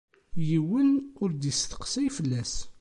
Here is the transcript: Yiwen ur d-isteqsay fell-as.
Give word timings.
Yiwen 0.47 0.89
ur 1.21 1.29
d-isteqsay 1.33 2.07
fell-as. 2.17 2.53